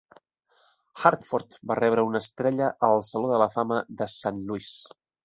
Hartford 1.01 1.57
va 1.71 1.77
rebre 1.79 2.05
una 2.07 2.21
estrella 2.25 2.71
al 2.89 3.05
saló 3.11 3.29
de 3.35 3.43
la 3.43 3.49
fama 3.57 3.79
de 4.01 4.09
Saint 4.15 4.41
Louis. 4.49 4.73